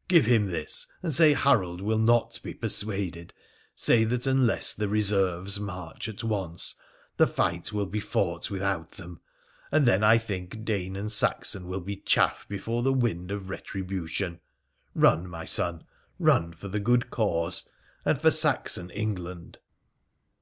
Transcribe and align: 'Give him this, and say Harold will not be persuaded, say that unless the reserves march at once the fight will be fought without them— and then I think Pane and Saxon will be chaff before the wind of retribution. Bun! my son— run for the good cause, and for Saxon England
'Give 0.08 0.26
him 0.26 0.48
this, 0.48 0.86
and 1.02 1.14
say 1.14 1.32
Harold 1.32 1.80
will 1.80 1.96
not 1.98 2.40
be 2.42 2.52
persuaded, 2.52 3.32
say 3.74 4.04
that 4.04 4.26
unless 4.26 4.74
the 4.74 4.86
reserves 4.86 5.58
march 5.58 6.10
at 6.10 6.22
once 6.22 6.74
the 7.16 7.26
fight 7.26 7.72
will 7.72 7.86
be 7.86 7.98
fought 7.98 8.50
without 8.50 8.90
them— 8.92 9.20
and 9.72 9.86
then 9.86 10.04
I 10.04 10.18
think 10.18 10.66
Pane 10.66 10.94
and 10.94 11.10
Saxon 11.10 11.66
will 11.66 11.80
be 11.80 11.96
chaff 11.96 12.46
before 12.48 12.82
the 12.82 12.92
wind 12.92 13.30
of 13.30 13.48
retribution. 13.48 14.40
Bun! 14.94 15.26
my 15.26 15.46
son— 15.46 15.84
run 16.18 16.52
for 16.52 16.68
the 16.68 16.80
good 16.80 17.08
cause, 17.08 17.66
and 18.04 18.20
for 18.20 18.30
Saxon 18.30 18.90
England 18.90 19.56